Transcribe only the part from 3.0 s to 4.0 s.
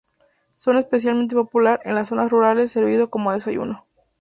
como desayuno.